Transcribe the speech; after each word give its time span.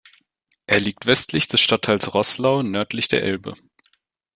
Er 0.65 0.79
liegt 0.79 1.05
westlich 1.05 1.47
des 1.47 1.61
Stadtteils 1.61 2.11
Roßlau 2.15 2.63
nördlich 2.63 3.07
der 3.07 3.21
Elbe. 3.21 3.53